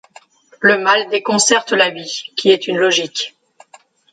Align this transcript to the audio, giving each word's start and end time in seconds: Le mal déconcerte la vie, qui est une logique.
Le 0.61 0.79
mal 0.79 1.09
déconcerte 1.11 1.73
la 1.73 1.91
vie, 1.91 2.23
qui 2.35 2.49
est 2.49 2.65
une 2.65 2.79
logique. 2.79 3.35